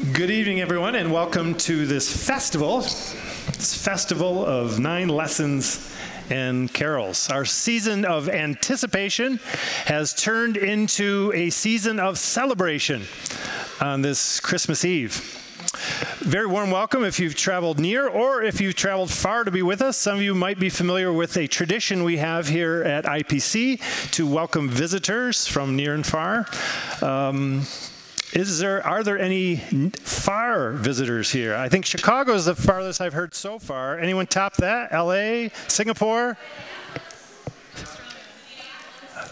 [0.00, 2.80] Good evening, everyone, and welcome to this festival.
[2.80, 5.94] This festival of nine lessons
[6.30, 7.28] and carols.
[7.28, 9.38] Our season of anticipation
[9.84, 13.02] has turned into a season of celebration
[13.82, 15.18] on this Christmas Eve.
[16.20, 19.82] Very warm welcome if you've traveled near or if you've traveled far to be with
[19.82, 19.98] us.
[19.98, 24.26] Some of you might be familiar with a tradition we have here at IPC to
[24.26, 26.46] welcome visitors from near and far.
[27.02, 27.66] Um,
[28.32, 31.54] is there are there any far visitors here?
[31.56, 33.98] I think Chicago is the farthest I've heard so far.
[33.98, 34.92] Anyone top that?
[34.92, 36.36] LA, Singapore,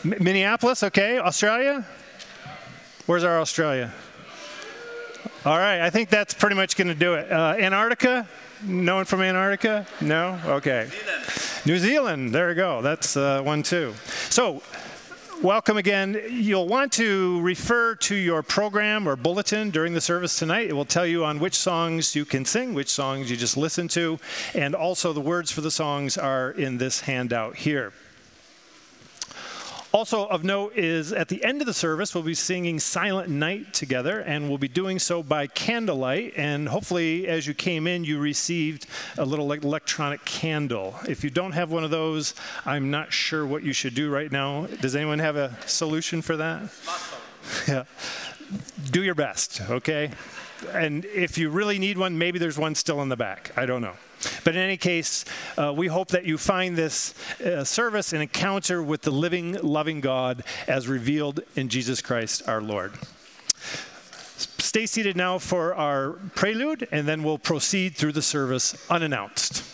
[0.02, 0.82] Minneapolis.
[0.82, 1.86] Okay, Australia.
[3.06, 3.92] Where's our Australia?
[5.44, 7.30] All right, I think that's pretty much going to do it.
[7.30, 8.26] Uh, Antarctica?
[8.64, 9.86] No one from Antarctica?
[10.00, 10.38] No?
[10.44, 10.88] Okay.
[10.90, 11.66] New Zealand.
[11.66, 12.34] New Zealand.
[12.34, 12.82] There we go.
[12.82, 13.94] That's uh, one too.
[14.30, 14.62] So
[15.42, 16.20] welcome again.
[16.30, 20.68] You'll want to refer to your program or bulletin during the service tonight.
[20.68, 23.88] It will tell you on which songs you can sing, which songs you just listen
[23.88, 24.18] to,
[24.54, 27.92] and also the words for the songs are in this handout here.
[29.90, 33.72] Also of note is at the end of the service, we'll be singing Silent Night
[33.72, 36.34] together, and we'll be doing so by candlelight.
[36.36, 40.94] And hopefully, as you came in, you received a little electronic candle.
[41.08, 42.34] If you don't have one of those,
[42.66, 44.66] I'm not sure what you should do right now.
[44.80, 46.70] Does anyone have a solution for that?
[47.66, 47.84] Yeah.
[48.90, 50.10] Do your best, okay?
[50.72, 53.52] And if you really need one, maybe there's one still in the back.
[53.56, 53.94] I don't know.
[54.44, 55.24] But in any case,
[55.56, 60.00] uh, we hope that you find this uh, service an encounter with the living, loving
[60.00, 62.92] God as revealed in Jesus Christ our Lord.
[64.36, 69.64] Stay seated now for our prelude, and then we'll proceed through the service unannounced.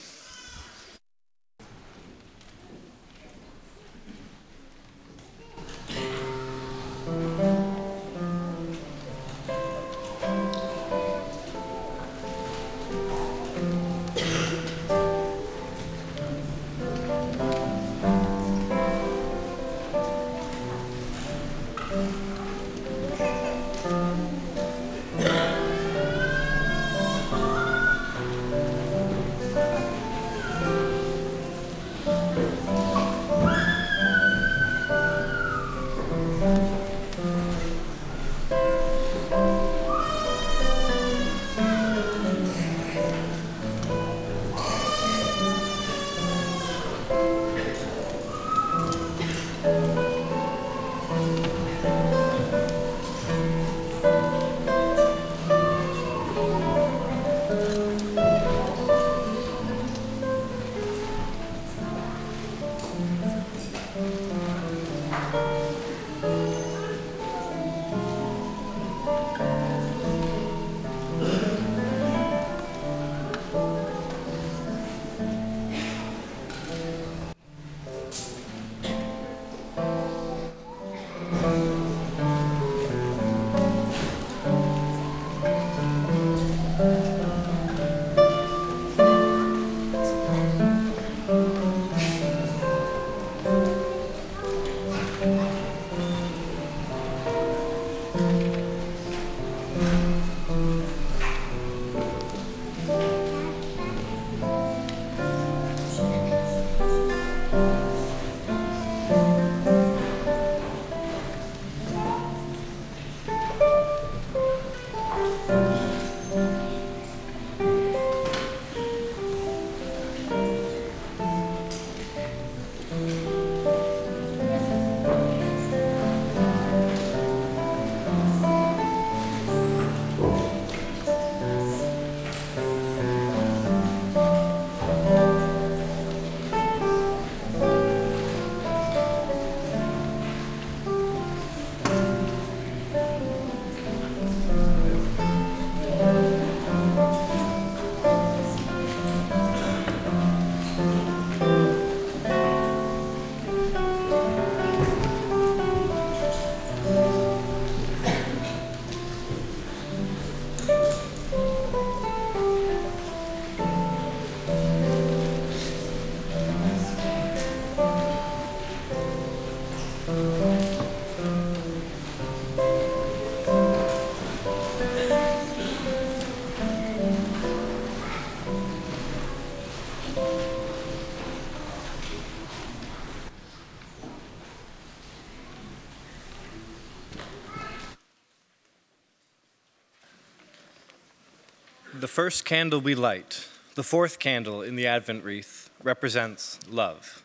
[192.15, 197.25] First candle we light, the fourth candle in the Advent wreath, represents love.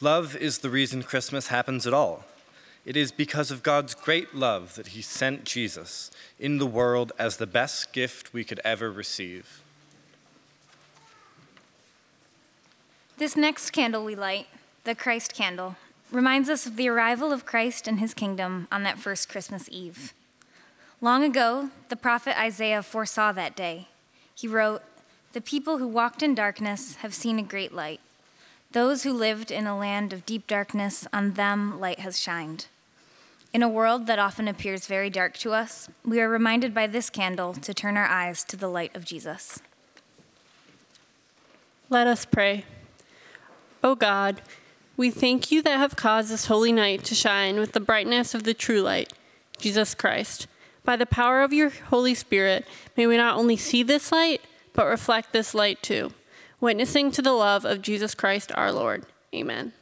[0.00, 2.24] Love is the reason Christmas happens at all.
[2.86, 6.10] It is because of God's great love that He sent Jesus
[6.40, 9.60] in the world as the best gift we could ever receive.
[13.18, 14.46] This next candle we light,
[14.84, 15.76] the Christ candle,
[16.10, 20.14] reminds us of the arrival of Christ and his kingdom on that first Christmas Eve.
[21.04, 23.88] Long ago, the prophet Isaiah foresaw that day.
[24.36, 24.82] He wrote,
[25.32, 27.98] The people who walked in darkness have seen a great light.
[28.70, 32.66] Those who lived in a land of deep darkness, on them light has shined.
[33.52, 37.10] In a world that often appears very dark to us, we are reminded by this
[37.10, 39.58] candle to turn our eyes to the light of Jesus.
[41.90, 42.64] Let us pray.
[43.82, 44.40] O God,
[44.96, 48.44] we thank you that have caused this holy night to shine with the brightness of
[48.44, 49.12] the true light,
[49.58, 50.46] Jesus Christ.
[50.84, 54.40] By the power of your Holy Spirit, may we not only see this light,
[54.72, 56.12] but reflect this light too,
[56.60, 59.06] witnessing to the love of Jesus Christ our Lord.
[59.34, 59.72] Amen.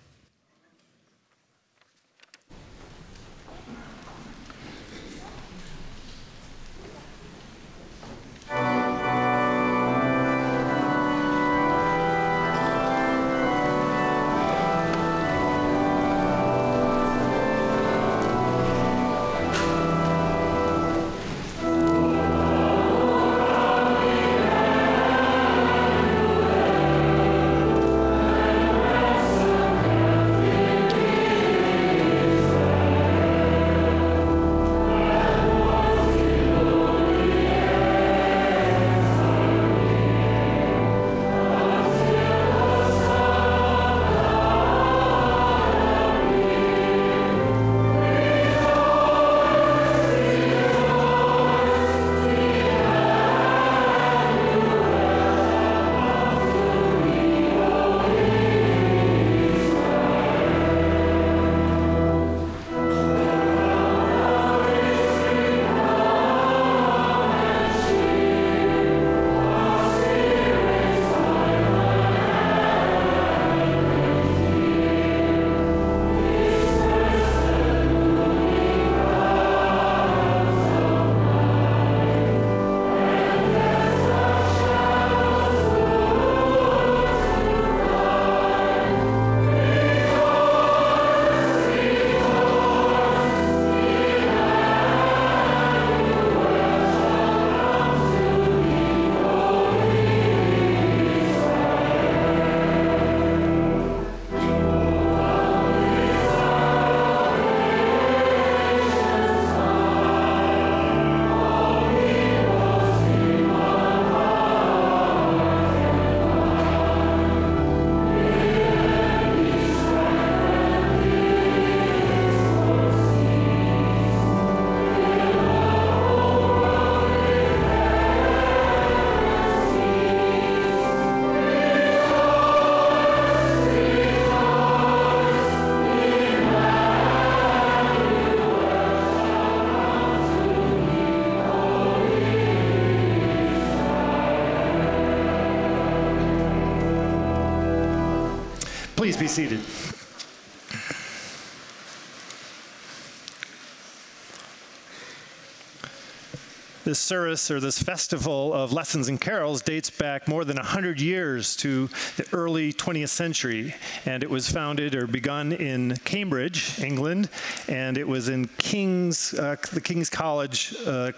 [156.91, 161.55] This service or this festival of lessons and carols dates back more than 100 years
[161.59, 163.77] to the early 20th century.
[164.07, 167.29] And it was founded or begun in Cambridge, England,
[167.69, 171.13] and it was in King's, uh, the King's College uh,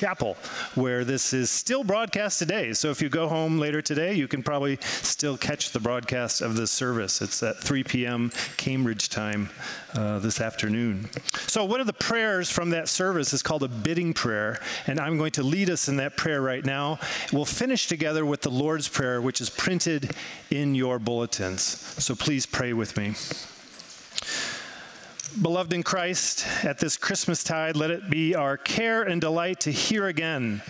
[0.00, 0.38] Chapel,
[0.76, 2.72] where this is still broadcast today.
[2.72, 6.56] So if you go home later today, you can probably still catch the broadcast of
[6.56, 7.20] this service.
[7.20, 8.32] It's at 3 p.m.
[8.56, 9.50] Cambridge time
[9.92, 11.10] uh, this afternoon.
[11.34, 15.18] So one of the prayers from that service is called a bidding prayer, and I'm
[15.18, 16.98] going to lead us in that prayer right now.
[17.30, 20.12] We'll finish together with the Lord's Prayer, which is printed
[20.50, 21.60] in your bulletins.
[22.02, 23.12] So please pray with me.
[25.38, 29.70] Beloved in Christ, at this Christmas tide, let it be our care and delight to
[29.70, 30.60] hear again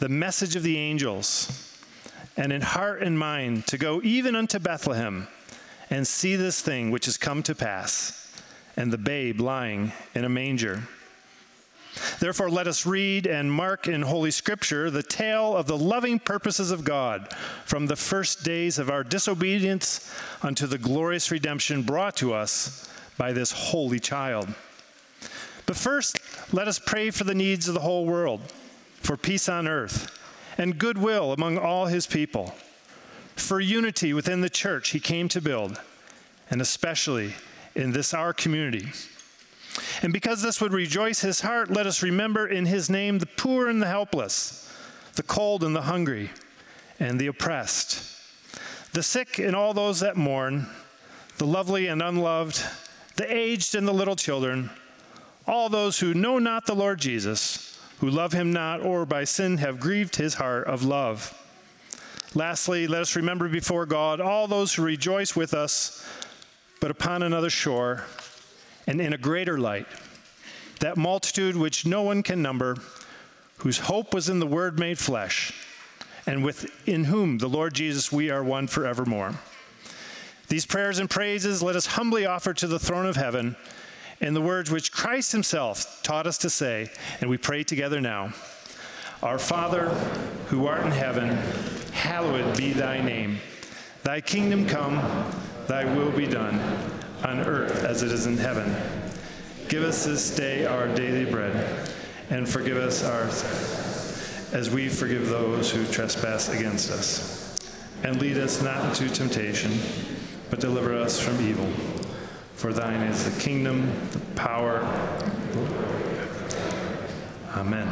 [0.00, 1.72] the message of the angels,
[2.36, 5.28] and in heart and mind to go even unto Bethlehem
[5.88, 8.34] and see this thing which has come to pass,
[8.76, 10.82] and the babe lying in a manger.
[12.18, 16.72] Therefore, let us read and mark in Holy Scripture the tale of the loving purposes
[16.72, 17.32] of God
[17.64, 23.32] from the first days of our disobedience unto the glorious redemption brought to us by
[23.32, 24.48] this holy child.
[25.66, 26.20] But first,
[26.50, 28.40] let us pray for the needs of the whole world,
[28.94, 30.18] for peace on earth,
[30.56, 32.54] and goodwill among all his people.
[33.36, 35.78] For unity within the church, he came to build,
[36.50, 37.34] and especially
[37.74, 38.88] in this our community.
[40.02, 43.68] And because this would rejoice his heart, let us remember in his name the poor
[43.68, 44.72] and the helpless,
[45.16, 46.30] the cold and the hungry,
[46.98, 48.02] and the oppressed,
[48.92, 50.66] the sick and all those that mourn,
[51.36, 52.64] the lovely and unloved,
[53.18, 54.70] the aged and the little children,
[55.44, 59.58] all those who know not the Lord Jesus, who love him not, or by sin
[59.58, 61.34] have grieved his heart of love.
[62.34, 66.06] Lastly, let us remember before God all those who rejoice with us,
[66.80, 68.04] but upon another shore
[68.86, 69.88] and in a greater light,
[70.78, 72.76] that multitude which no one can number,
[73.58, 75.52] whose hope was in the Word made flesh,
[76.24, 79.34] and within whom the Lord Jesus we are one forevermore.
[80.48, 83.56] These prayers and praises let us humbly offer to the throne of heaven
[84.20, 86.90] in the words which Christ Himself taught us to say,
[87.20, 88.32] and we pray together now.
[89.22, 89.90] Our Father,
[90.46, 91.30] who art in heaven,
[91.92, 93.38] hallowed be thy name.
[94.04, 94.96] Thy kingdom come,
[95.66, 96.58] thy will be done,
[97.24, 98.74] on earth as it is in heaven.
[99.68, 101.90] Give us this day our daily bread,
[102.30, 103.28] and forgive us our
[104.52, 107.56] as we forgive those who trespass against us.
[108.02, 109.72] And lead us not into temptation,
[110.50, 111.70] but deliver us from evil.
[112.54, 114.80] For thine is the kingdom, the power.
[117.54, 117.88] Amen.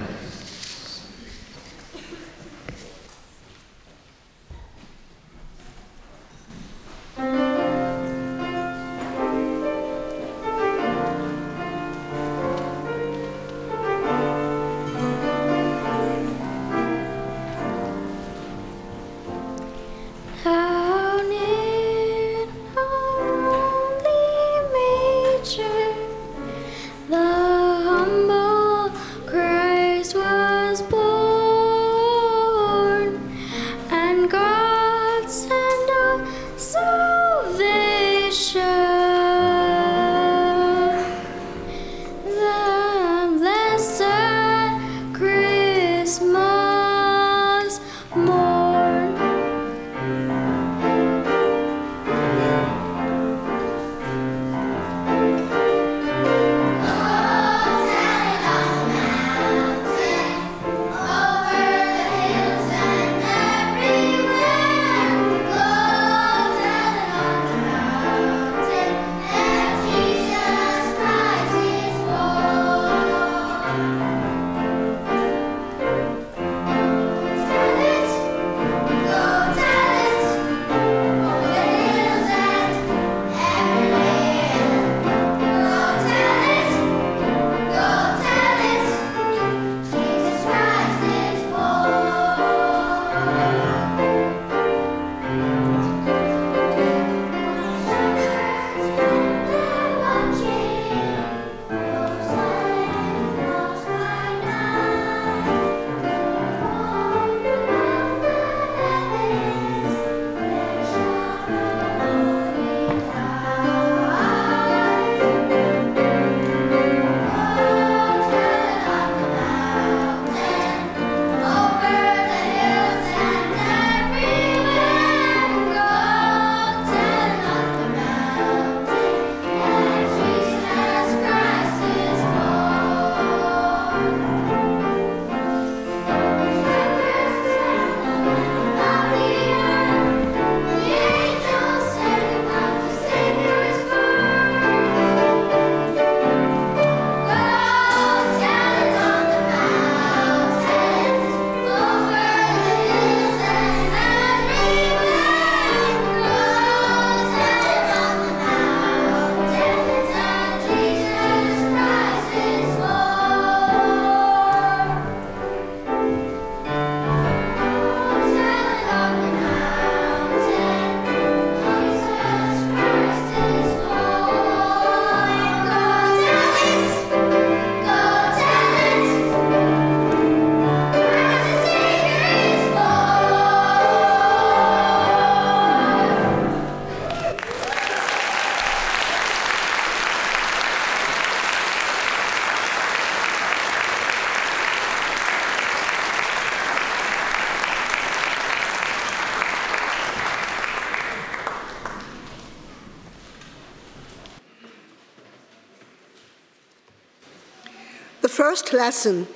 [208.57, 209.27] First lesson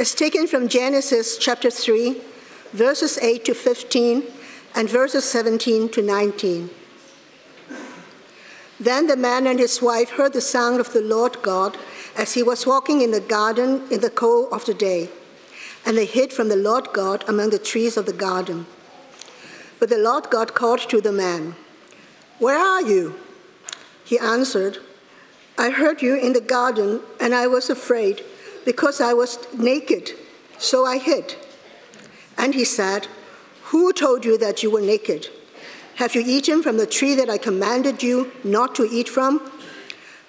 [0.00, 2.20] is taken from Genesis chapter 3,
[2.72, 4.24] verses 8 to 15
[4.74, 6.68] and verses 17 to 19.
[8.80, 11.78] Then the man and his wife heard the sound of the Lord God
[12.16, 15.08] as he was walking in the garden in the cool of the day,
[15.86, 18.66] and they hid from the Lord God among the trees of the garden.
[19.78, 21.54] But the Lord God called to the man,
[22.40, 23.20] Where are you?
[24.04, 24.78] He answered,
[25.56, 28.24] I heard you in the garden, and I was afraid
[28.68, 30.10] because I was naked,
[30.58, 31.36] so I hid.
[32.36, 33.06] And he said,
[33.70, 35.28] Who told you that you were naked?
[35.94, 39.40] Have you eaten from the tree that I commanded you not to eat from?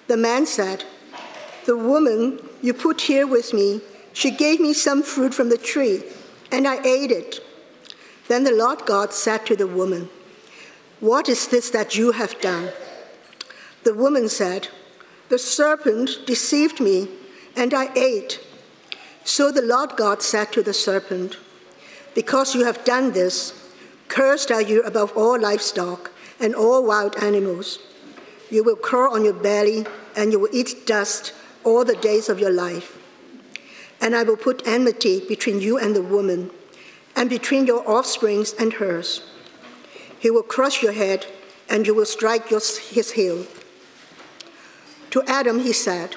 [0.06, 0.84] The man said,
[1.66, 3.82] The woman you put here with me,
[4.14, 6.02] she gave me some fruit from the tree,
[6.50, 7.40] and I ate it.
[8.28, 10.08] Then the Lord God said to the woman,
[11.00, 12.70] What is this that you have done?
[13.84, 14.68] The woman said,
[15.28, 17.19] The serpent deceived me,
[17.56, 18.40] and I ate.
[19.24, 21.36] So the Lord God said to the serpent,
[22.14, 23.52] Because you have done this,
[24.08, 27.78] cursed are you above all livestock and all wild animals.
[28.50, 32.40] You will crawl on your belly, and you will eat dust all the days of
[32.40, 32.98] your life.
[34.00, 36.50] And I will put enmity between you and the woman,
[37.14, 39.22] and between your offsprings and hers.
[40.18, 41.26] He will crush your head,
[41.68, 43.46] and you will strike your, his heel.
[45.10, 46.16] To Adam he said,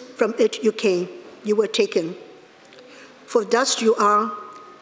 [0.21, 1.09] from it you came,
[1.43, 2.15] you were taken.
[3.25, 4.31] For dust you are,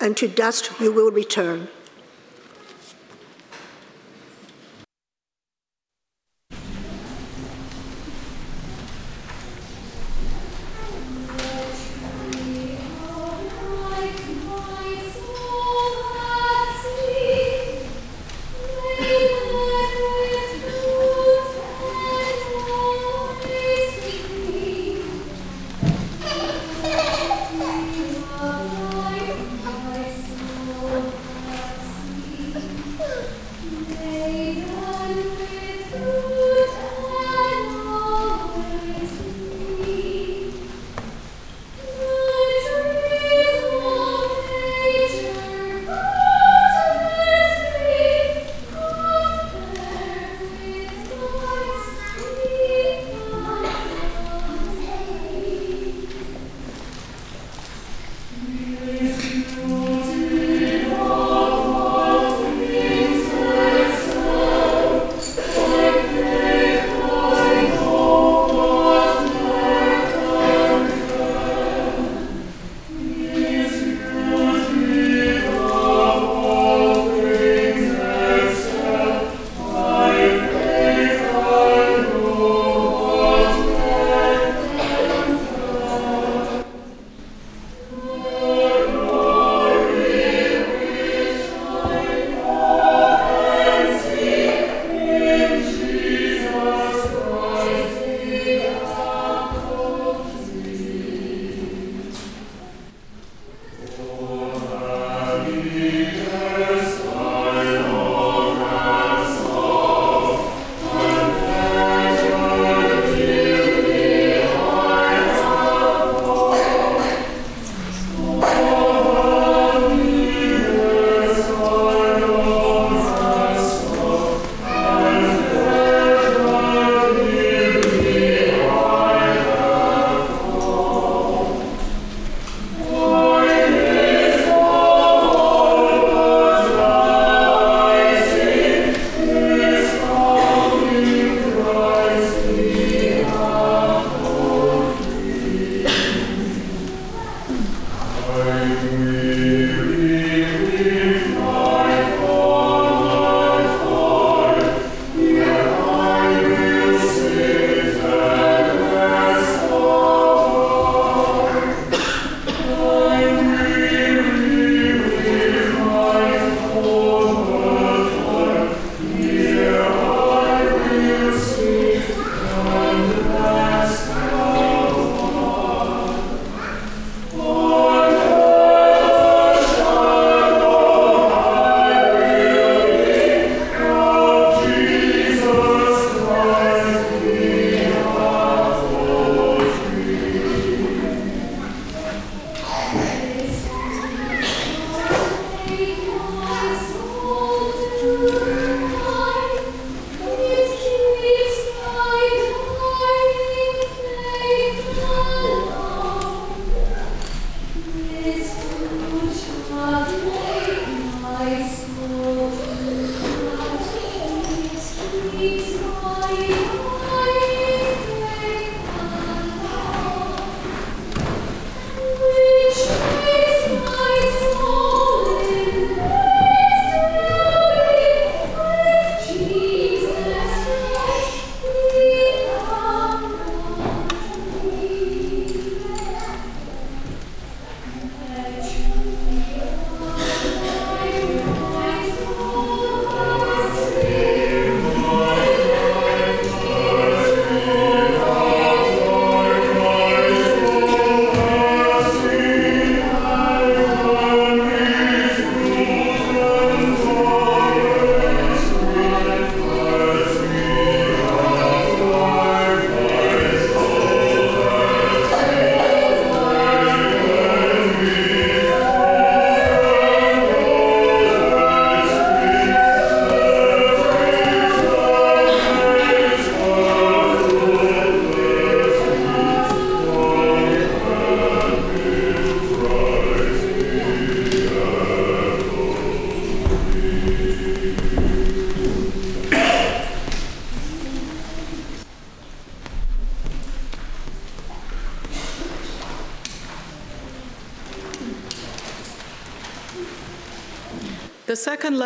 [0.02, 1.70] and to dust you will return.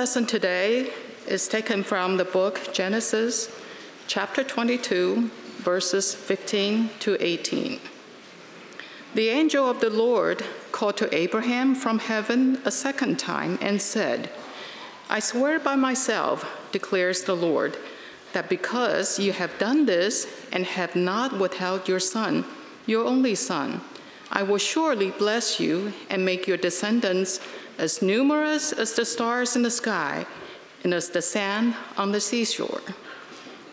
[0.04, 0.92] Lesson today
[1.28, 3.50] is taken from the book Genesis,
[4.06, 7.80] chapter 22, verses 15 to 18.
[9.16, 14.30] The angel of the Lord called to Abraham from heaven a second time and said,
[15.10, 17.78] I swear by myself, declares the Lord,
[18.34, 22.44] that because you have done this and have not withheld your son,
[22.86, 23.80] your only son,
[24.34, 27.39] I will surely bless you and make your descendants
[27.78, 30.26] as numerous as the stars in the sky
[30.84, 32.82] and as the sand on the seashore.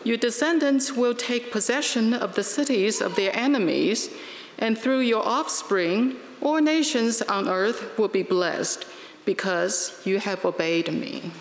[0.03, 4.09] Your descendants will take possession of the cities of their enemies,
[4.57, 8.85] and through your offspring, all nations on earth will be blessed
[9.25, 11.31] because you have obeyed me.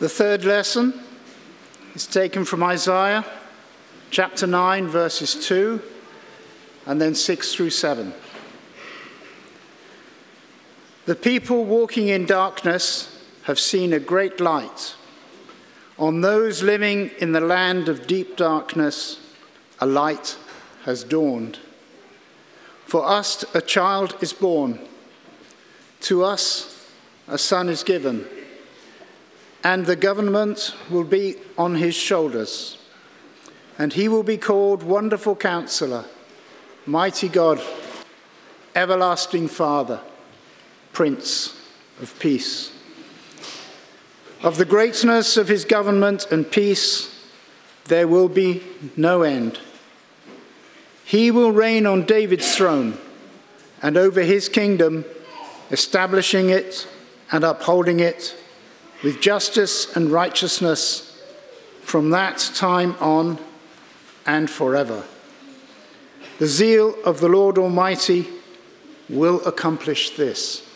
[0.00, 0.98] The third lesson
[1.94, 3.22] is taken from Isaiah
[4.10, 5.78] chapter 9, verses 2,
[6.86, 8.14] and then 6 through 7.
[11.04, 14.94] The people walking in darkness have seen a great light.
[15.98, 19.20] On those living in the land of deep darkness,
[19.80, 20.38] a light
[20.86, 21.58] has dawned.
[22.86, 24.78] For us, a child is born.
[26.00, 26.90] To us,
[27.28, 28.26] a son is given
[29.62, 32.78] and the government will be on his shoulders.
[33.78, 36.04] And he will be called Wonderful Counselor,
[36.86, 37.60] Mighty God,
[38.74, 40.00] Everlasting Father,
[40.92, 41.58] Prince
[42.00, 42.72] of Peace.
[44.42, 47.14] Of the greatness of his government and peace,
[47.86, 48.62] there will be
[48.96, 49.58] no end.
[51.04, 52.96] He will reign on David's throne
[53.82, 55.04] and over his kingdom,
[55.70, 56.86] establishing it
[57.32, 58.36] and upholding it
[59.02, 61.18] with justice and righteousness
[61.82, 63.38] from that time on
[64.26, 65.04] and forever.
[66.38, 68.28] The zeal of the Lord Almighty
[69.08, 70.66] will accomplish this.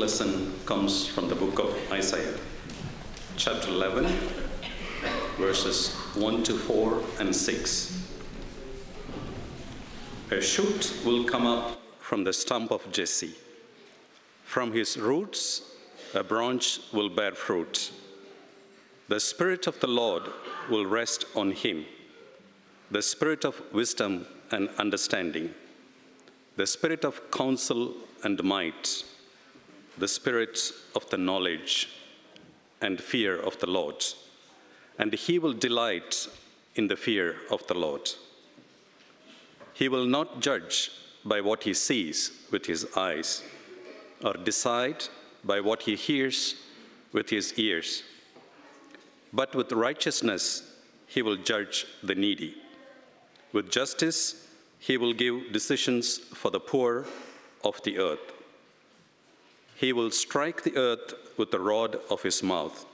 [0.00, 2.38] Lesson comes from the book of Isaiah,
[3.36, 4.06] chapter 11,
[5.36, 8.08] verses 1 to 4 and 6.
[10.30, 13.34] A shoot will come up from the stump of Jesse.
[14.42, 15.76] From his roots,
[16.14, 17.92] a branch will bear fruit.
[19.08, 20.22] The Spirit of the Lord
[20.70, 21.84] will rest on him
[22.90, 25.54] the Spirit of wisdom and understanding,
[26.56, 29.04] the Spirit of counsel and might,
[30.00, 31.88] the Spirit of the knowledge
[32.80, 34.02] and fear of the Lord.
[34.98, 36.26] And he will delight
[36.74, 38.08] in the fear of the Lord.
[39.74, 40.90] He will not judge
[41.24, 43.42] by what he sees with his eyes,
[44.24, 45.04] or decide
[45.44, 46.54] by what he hears
[47.12, 48.02] with his ears.
[49.32, 50.62] But with righteousness
[51.06, 52.54] he will judge the needy.
[53.52, 57.04] With justice he will give decisions for the poor
[57.62, 58.39] of the earth.
[59.80, 62.84] He will strike the earth with the rod of his mouth.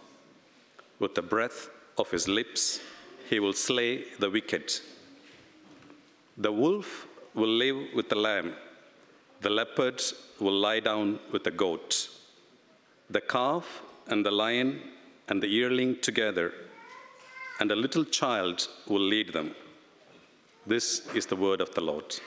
[1.00, 1.68] With the breath
[1.98, 2.80] of his lips
[3.28, 4.72] he will slay the wicked.
[6.38, 8.52] The wolf will live with the lamb.
[9.40, 10.00] The leopard
[10.38, 12.08] will lie down with the goat.
[13.10, 14.80] The calf and the lion
[15.28, 16.52] and the yearling together,
[17.58, 19.56] and a little child will lead them.
[20.64, 22.20] This is the word of the Lord.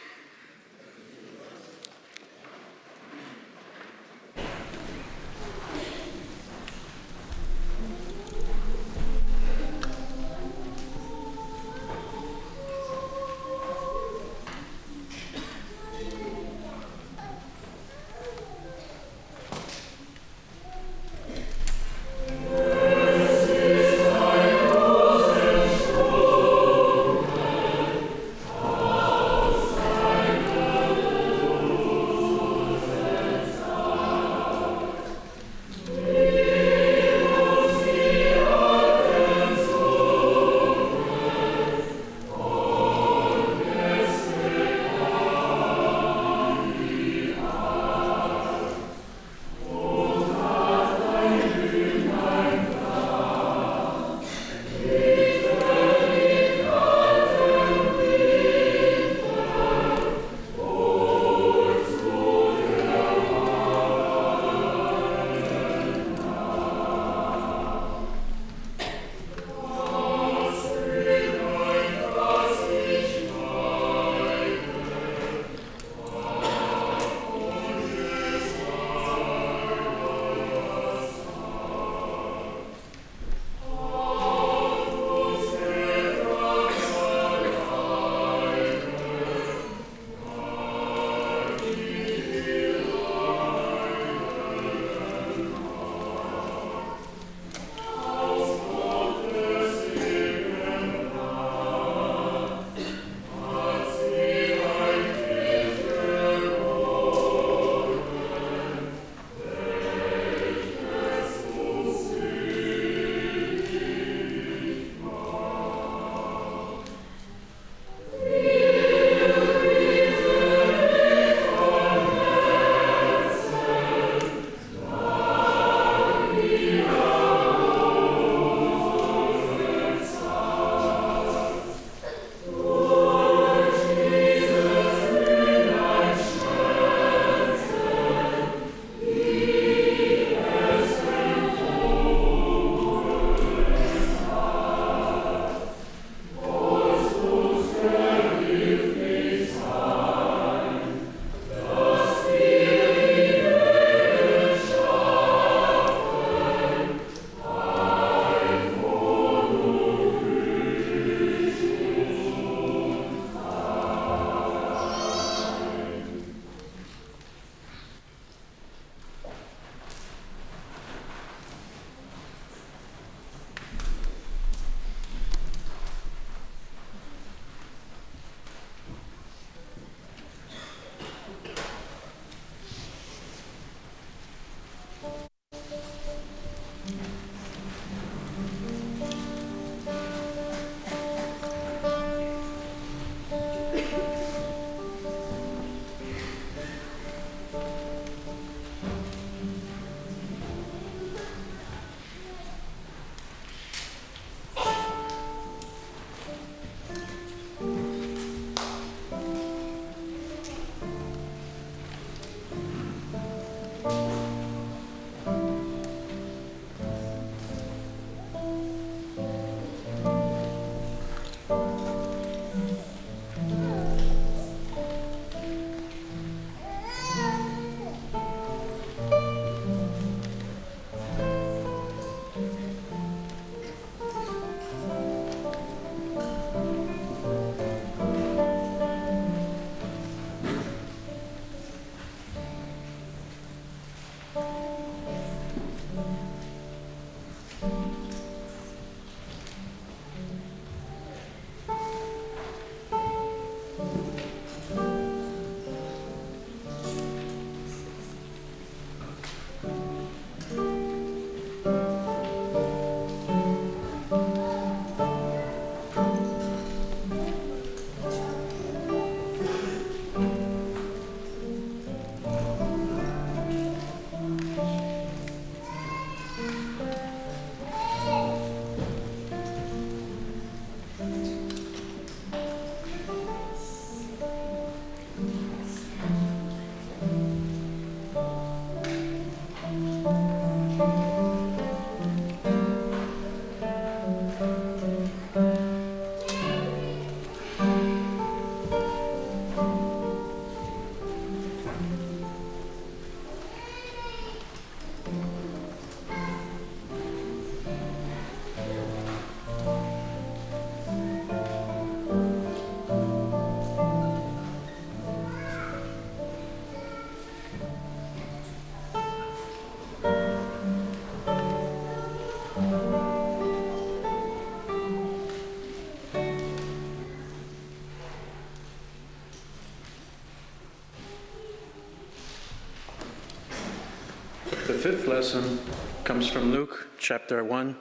[334.79, 335.59] Fifth lesson
[336.05, 337.75] comes from Luke chapter 1,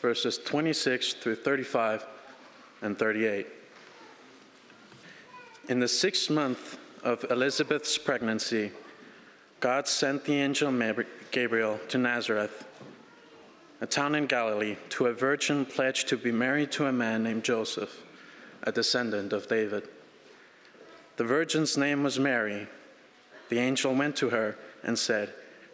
[0.00, 2.06] verses 26 through 35
[2.80, 3.48] and 38.
[5.68, 8.70] In the sixth month of Elizabeth's pregnancy,
[9.58, 10.70] God sent the angel
[11.32, 12.64] Gabriel to Nazareth,
[13.80, 17.42] a town in Galilee, to a virgin pledged to be married to a man named
[17.42, 18.04] Joseph,
[18.62, 19.88] a descendant of David.
[21.16, 22.68] The virgin's name was Mary.
[23.48, 25.34] The angel went to her and said,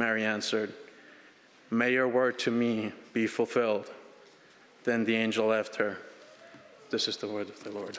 [0.00, 0.72] Mary answered.
[1.70, 3.90] May your word to me be fulfilled.
[4.84, 5.98] Then the angel left her.
[6.88, 7.98] This is the word of the Lord.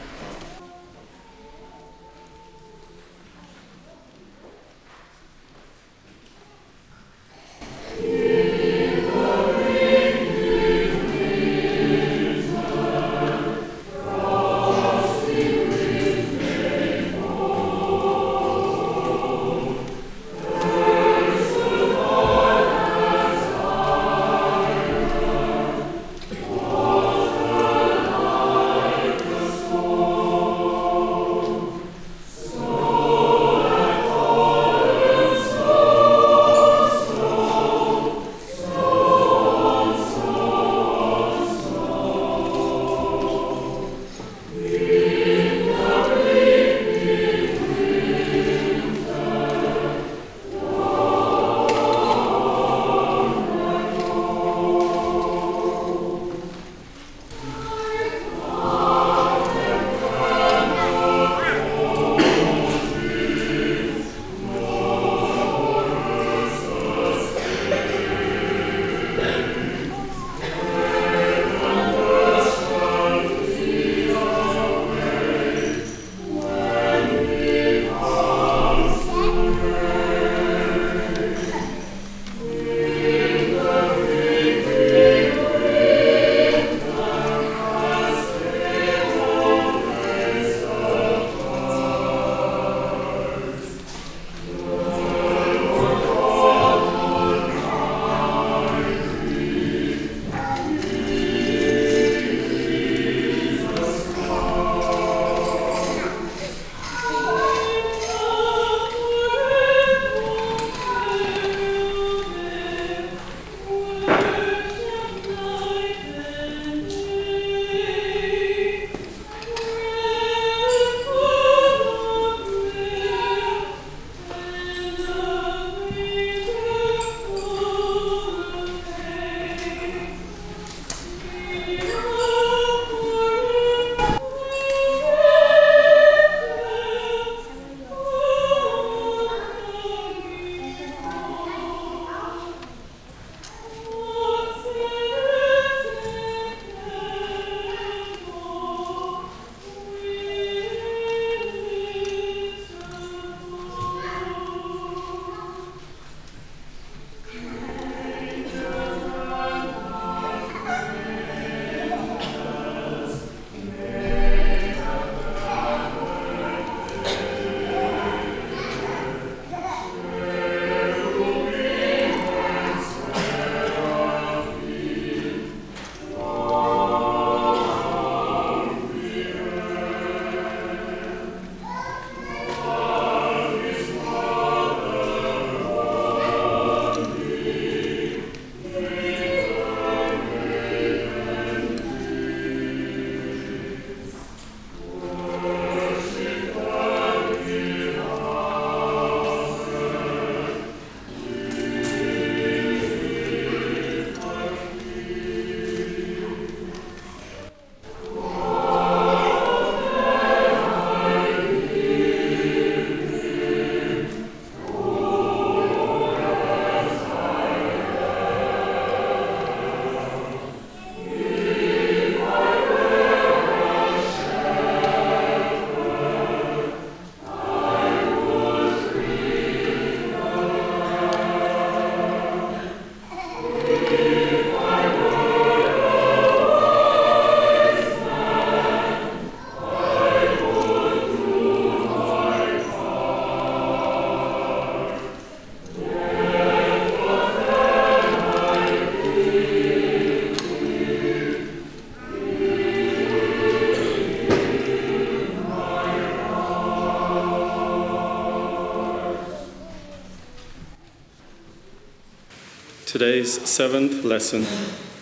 [263.01, 264.45] Today's seventh lesson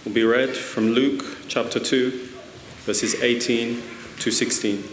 [0.06, 2.30] will be read from Luke chapter 2,
[2.86, 3.84] verses 18
[4.20, 4.86] to 16.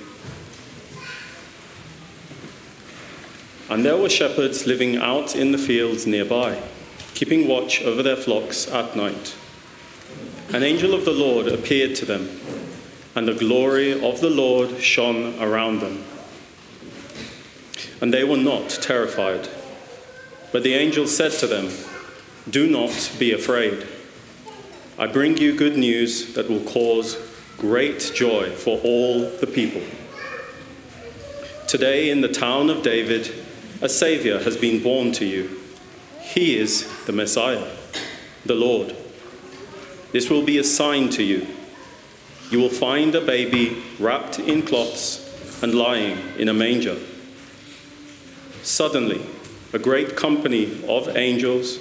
[3.71, 6.61] And there were shepherds living out in the fields nearby,
[7.15, 9.37] keeping watch over their flocks at night.
[10.53, 12.41] An angel of the Lord appeared to them,
[13.15, 16.03] and the glory of the Lord shone around them.
[18.01, 19.49] And they were not terrified.
[20.51, 21.71] But the angel said to them,
[22.49, 23.87] Do not be afraid.
[24.99, 27.19] I bring you good news that will cause
[27.59, 29.83] great joy for all the people.
[31.67, 33.33] Today, in the town of David,
[33.83, 35.61] a Savior has been born to you.
[36.21, 37.67] He is the Messiah,
[38.45, 38.95] the Lord.
[40.13, 41.49] This will be a sign to you.
[42.51, 46.97] You will find a baby wrapped in cloths and lying in a manger.
[48.63, 49.27] Suddenly,
[49.73, 51.81] a great company of angels,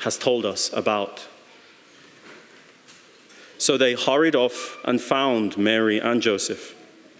[0.00, 1.26] has told us about.
[3.58, 6.74] So they hurried off and found Mary and Joseph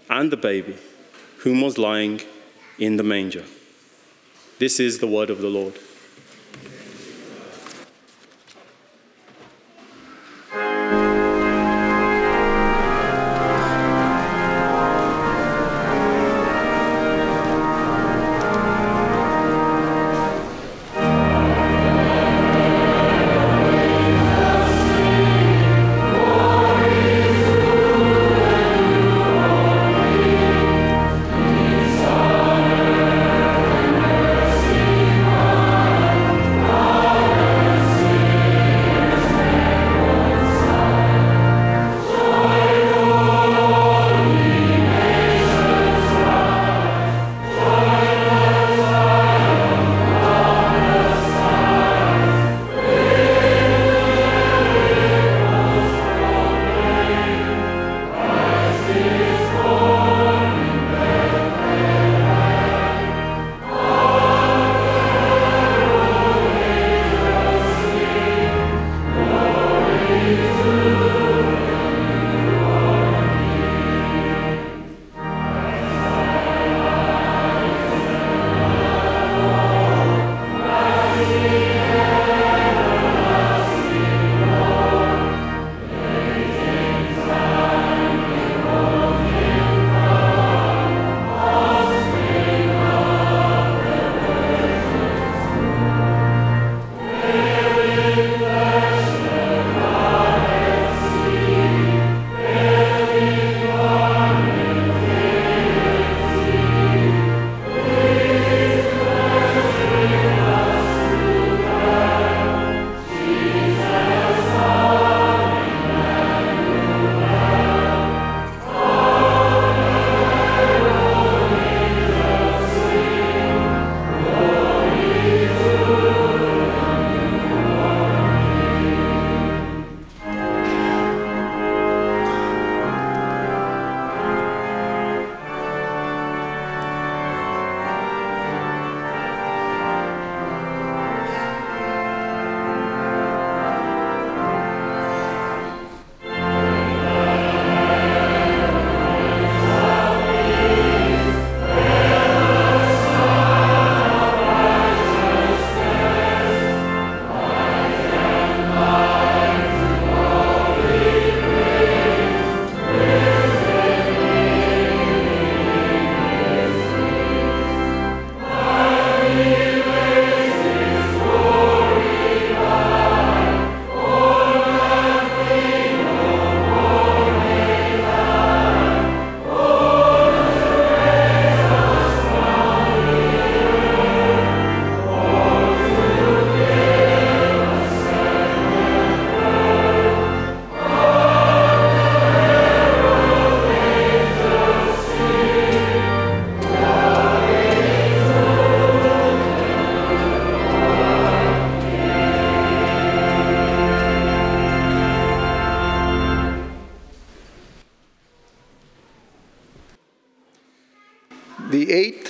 [0.09, 0.77] and the baby,
[1.39, 2.23] whom was lying
[2.79, 3.45] in the manger.
[4.59, 5.75] This is the word of the Lord.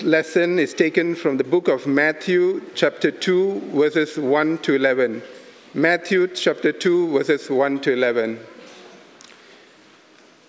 [0.02, 5.22] Lesson is taken from the book of Matthew, chapter 2, verses 1 to 11.
[5.74, 8.40] Matthew, chapter 2, verses 1 to 11.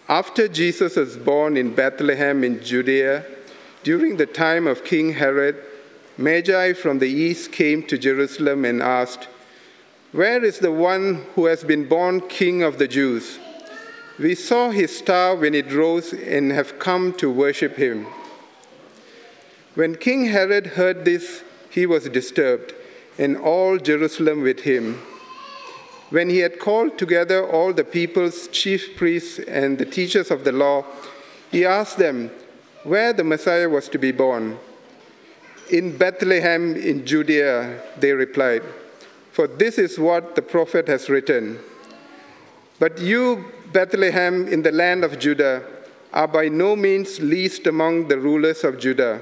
[0.08, 3.26] After Jesus was born in Bethlehem in Judea,
[3.84, 5.58] during the time of King Herod,
[6.18, 9.28] Magi from the east came to Jerusalem and asked,
[10.12, 13.40] Where is the one who has been born King of the Jews?
[14.20, 18.08] We saw his star when it rose and have come to worship him.
[19.74, 22.74] When King Herod heard this, he was disturbed,
[23.18, 25.02] and all Jerusalem with him.
[26.10, 30.52] When he had called together all the people's chief priests and the teachers of the
[30.52, 30.86] law,
[31.52, 32.32] he asked them
[32.84, 34.58] where the Messiah was to be born.
[35.70, 38.64] In Bethlehem in Judea, they replied,
[39.32, 41.58] for this is what the prophet has written.
[42.80, 45.64] But you, Bethlehem, in the land of Judah,
[46.12, 49.22] are by no means least among the rulers of Judah.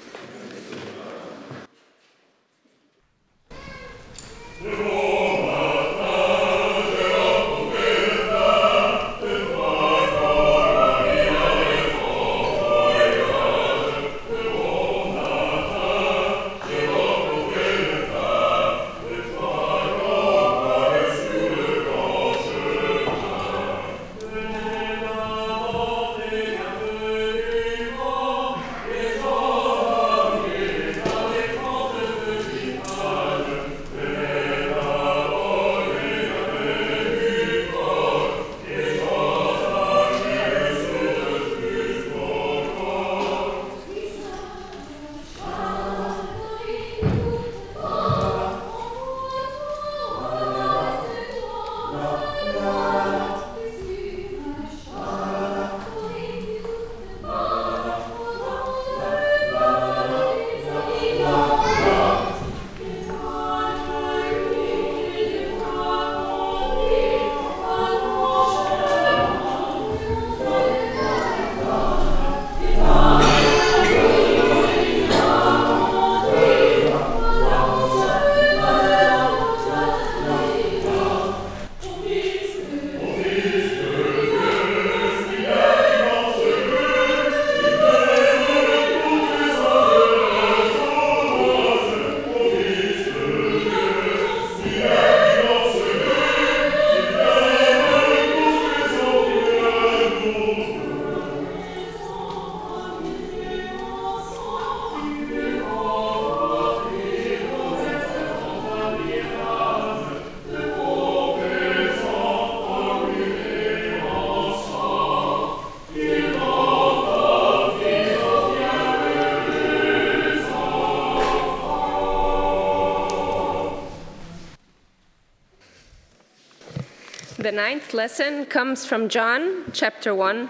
[127.51, 130.47] The ninth lesson comes from John chapter 1,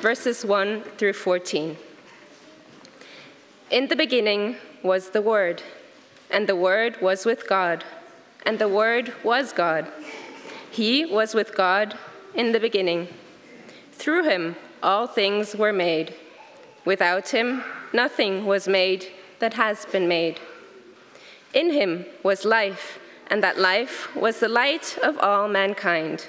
[0.00, 1.76] verses 1 through 14.
[3.72, 5.64] In the beginning was the Word,
[6.30, 7.82] and the Word was with God,
[8.46, 9.88] and the Word was God.
[10.70, 11.98] He was with God
[12.36, 13.08] in the beginning.
[13.90, 16.14] Through him all things were made.
[16.84, 19.08] Without him nothing was made
[19.40, 20.38] that has been made.
[21.52, 26.28] In him was life, and that life was the light of all mankind.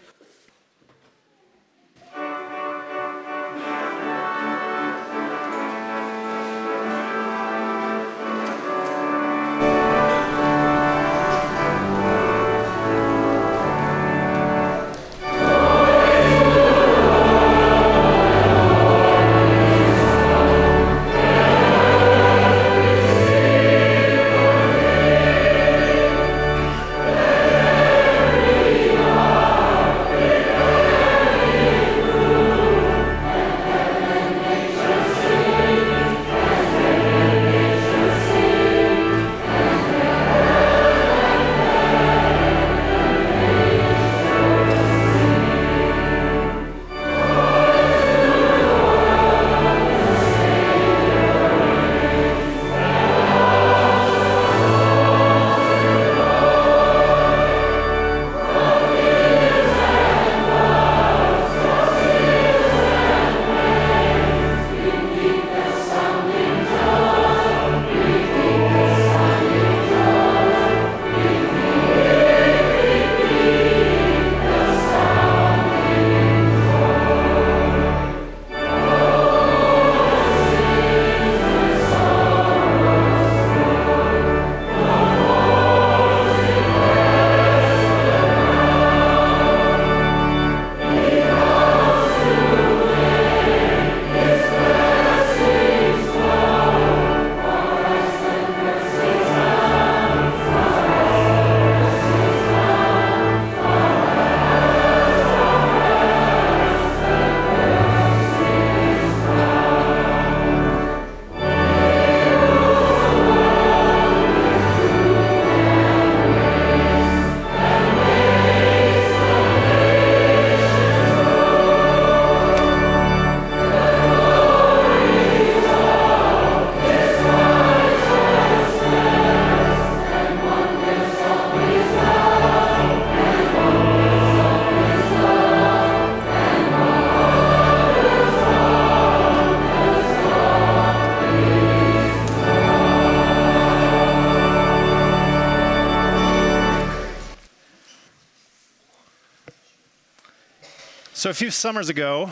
[151.31, 152.29] A few summers ago,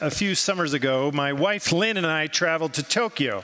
[0.00, 3.42] a few summers ago, my wife Lynn and I traveled to Tokyo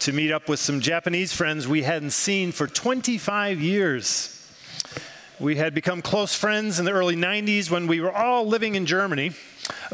[0.00, 4.52] to meet up with some Japanese friends we hadn't seen for 25 years.
[5.38, 8.84] We had become close friends in the early 90s when we were all living in
[8.84, 9.30] Germany,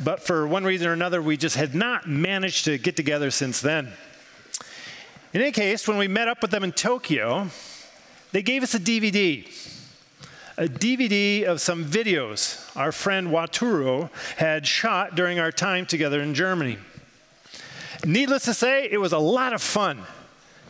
[0.02, 3.60] but for one reason or another, we just had not managed to get together since
[3.60, 3.92] then.
[5.34, 7.48] In any case, when we met up with them in Tokyo,
[8.32, 9.46] they gave us a DVD
[10.59, 16.34] a DVD of some videos our friend Wataru had shot during our time together in
[16.34, 16.78] Germany.
[18.04, 20.02] Needless to say, it was a lot of fun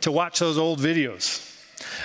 [0.00, 1.42] to watch those old videos.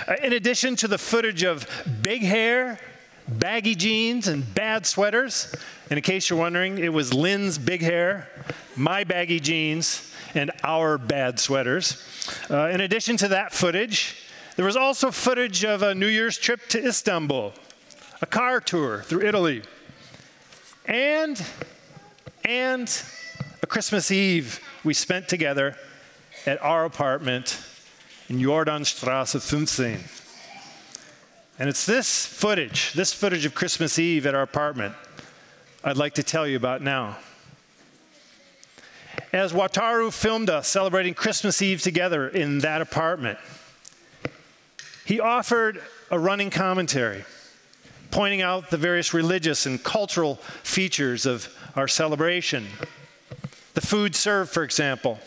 [0.08, 1.68] Uh, in addition to the footage of
[2.02, 2.80] big hair,
[3.28, 5.54] baggy jeans, and bad sweaters,
[5.90, 8.28] and in case you're wondering, it was Lynn's big hair,
[8.76, 12.04] my baggy jeans, and our bad sweaters.
[12.50, 16.68] Uh, in addition to that footage, there was also footage of a New Year's trip
[16.70, 17.54] to Istanbul
[18.22, 19.64] a car tour through Italy,
[20.86, 21.44] and,
[22.46, 23.04] and
[23.64, 25.76] a Christmas Eve we spent together
[26.46, 27.60] at our apartment
[28.30, 30.00] in Jordanstrasse 15.
[31.58, 34.96] And it's this footage, this footage of Christmas Eve at our apartment,
[35.84, 37.18] I'd like to tell you about now.
[39.34, 43.40] As Wataru filmed us celebrating Christmas Eve together in that apartment,
[45.06, 47.24] he offered a running commentary
[48.12, 52.68] pointing out the various religious and cultural features of our celebration.
[53.74, 55.20] The food served, for example,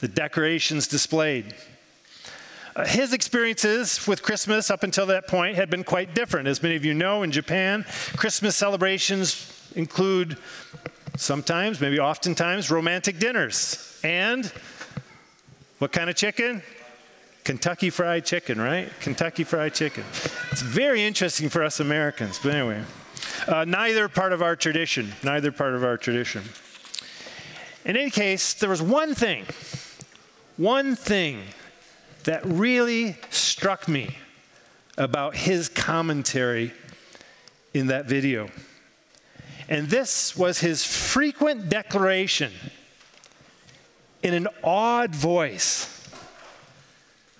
[0.00, 1.54] the decorations displayed.
[2.76, 6.46] Uh, his experiences with Christmas up until that point had been quite different.
[6.46, 7.84] As many of you know, in Japan,
[8.16, 10.38] Christmas celebrations include
[11.16, 13.98] sometimes, maybe oftentimes, romantic dinners.
[14.04, 14.50] And
[15.78, 16.62] what kind of chicken?
[17.48, 18.90] Kentucky Fried Chicken, right?
[19.00, 20.04] Kentucky Fried Chicken.
[20.52, 22.84] It's very interesting for us Americans, but anyway.
[23.46, 26.42] Uh, neither part of our tradition, neither part of our tradition.
[27.86, 29.46] In any case, there was one thing,
[30.58, 31.40] one thing
[32.24, 34.18] that really struck me
[34.98, 36.74] about his commentary
[37.72, 38.50] in that video.
[39.70, 42.52] And this was his frequent declaration
[44.22, 45.97] in an awed voice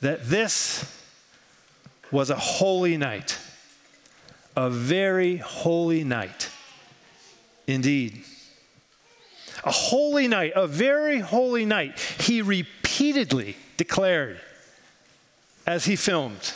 [0.01, 0.95] that this
[2.11, 3.39] was a holy night,
[4.57, 6.51] a very holy night
[7.67, 8.25] indeed.
[9.65, 14.41] A holy night, a very holy night, he repeatedly declared
[15.67, 16.55] as he filmed.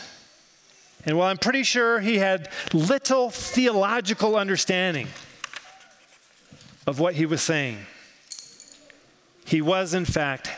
[1.05, 5.07] And while I'm pretty sure he had little theological understanding
[6.87, 7.77] of what he was saying,
[9.45, 10.49] he was, in fact,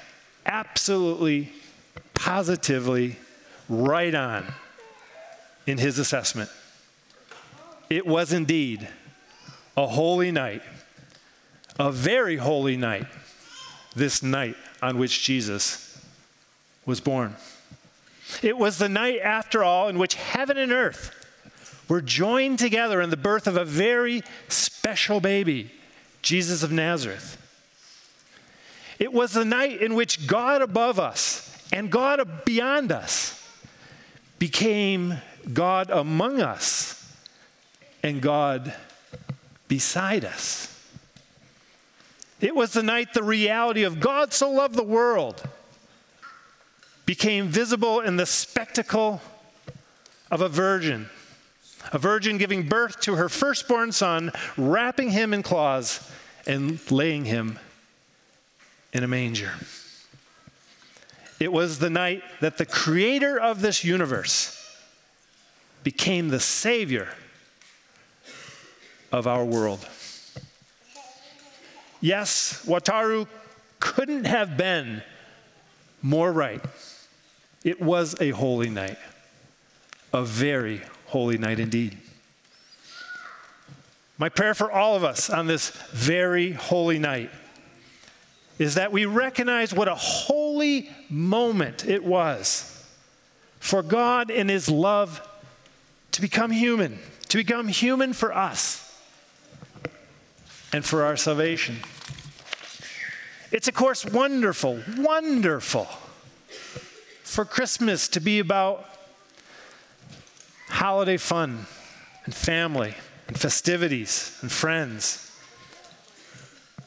[0.46, 1.52] absolutely,
[2.16, 3.18] positively
[3.70, 4.54] right on
[5.68, 6.50] in his assessment.
[7.90, 8.88] It was indeed
[9.78, 10.64] a holy night,
[11.78, 13.06] a very holy night,
[13.96, 16.02] this night on which Jesus
[16.86, 17.36] was born.
[18.42, 21.12] It was the night, after all, in which heaven and earth
[21.88, 25.72] were joined together in the birth of a very special baby,
[26.22, 27.38] Jesus of Nazareth.
[28.98, 33.42] It was the night in which God above us and God beyond us
[34.40, 35.18] became
[35.54, 37.14] God among us
[38.04, 38.74] and God
[39.68, 40.72] beside us.
[42.42, 45.42] It was the night the reality of God so loved the world
[47.06, 49.22] became visible in the spectacle
[50.30, 51.10] of a virgin.
[51.94, 56.12] A virgin giving birth to her firstborn son, wrapping him in cloths
[56.48, 57.60] and laying him
[58.92, 59.52] in a manger.
[61.40, 64.52] It was the night that the creator of this universe
[65.84, 67.10] became the savior
[69.12, 69.88] of our world.
[72.02, 73.28] Yes, Wataru
[73.80, 75.02] couldn't have been
[76.02, 76.64] more right.
[77.64, 78.98] It was a holy night,
[80.14, 81.98] a very holy night indeed.
[84.18, 87.30] My prayer for all of us on this very holy night
[88.58, 92.72] is that we recognize what a holy moment it was
[93.60, 95.28] for God in His love
[96.12, 97.00] to become human,
[97.30, 98.82] to become human for us
[100.72, 101.78] and for our salvation.
[103.52, 105.88] It's, of course, wonderful, wonderful
[107.24, 108.86] for Christmas to be about
[110.70, 111.66] holiday fun
[112.26, 112.96] and family
[113.28, 115.25] and festivities and friends.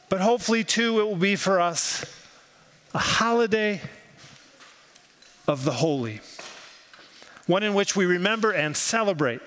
[0.09, 2.03] But hopefully, too, it will be for us
[2.93, 3.81] a holiday
[5.47, 6.21] of the holy,
[7.45, 9.41] one in which we remember and celebrate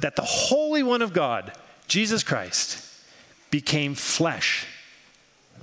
[0.00, 1.52] that the Holy One of God,
[1.86, 2.84] Jesus Christ,
[3.50, 4.66] became flesh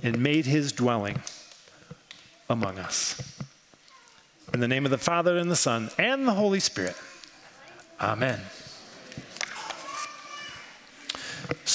[0.02, 1.22] and made his dwelling
[2.48, 3.20] among us.
[4.54, 6.96] In the name of the Father, and the Son, and the Holy Spirit.
[8.00, 8.40] Amen.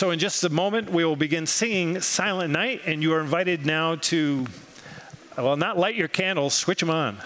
[0.01, 3.67] So, in just a moment, we will begin singing Silent Night, and you are invited
[3.67, 4.47] now to,
[5.37, 7.19] well, not light your candles, switch them on.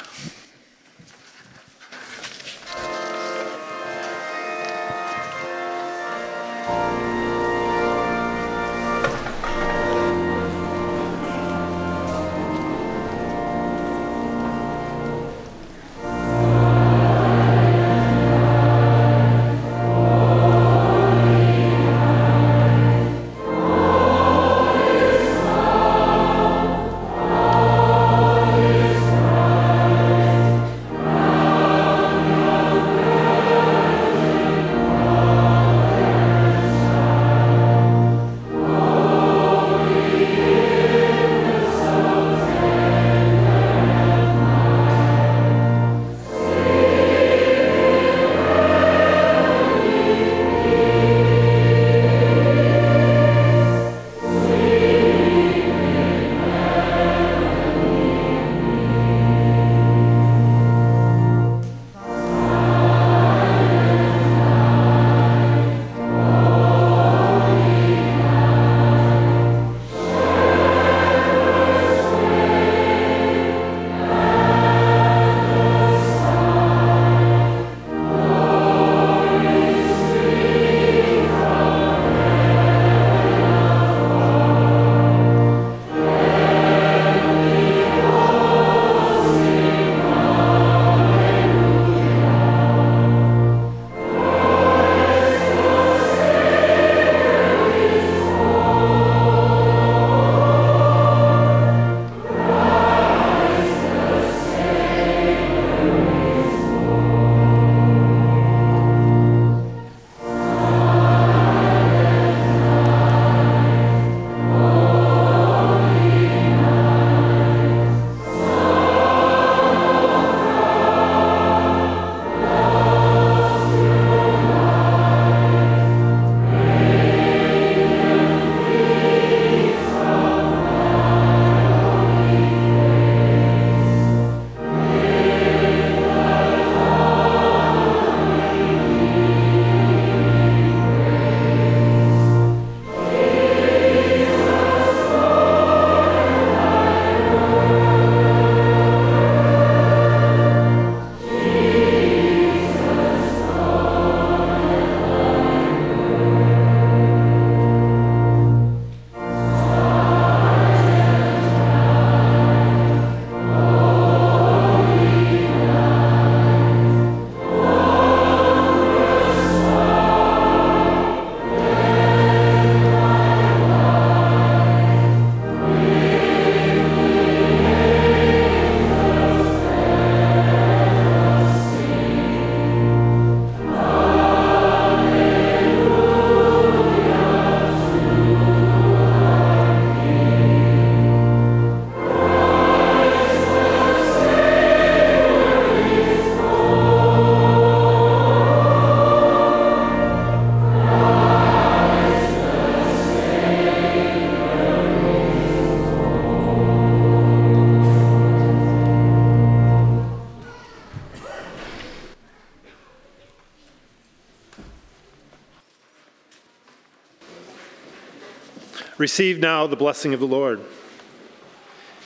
[219.06, 220.62] Receive now the blessing of the Lord.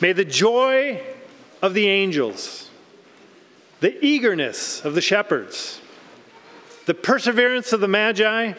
[0.02, 1.02] May the joy
[1.62, 2.70] of the angels,
[3.80, 5.80] the eagerness of the shepherds,
[6.88, 8.52] the perseverance of the Magi,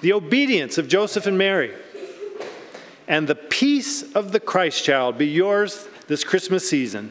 [0.00, 1.74] the obedience of Joseph and Mary,
[3.08, 7.10] and the peace of the Christ child be yours this Christmas season.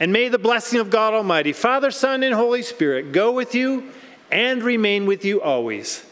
[0.00, 3.90] And may the blessing of God Almighty, Father, Son, and Holy Spirit go with you
[4.30, 6.02] and remain with you always.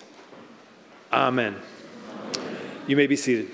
[1.11, 1.57] Amen.
[2.87, 3.49] You may be seated.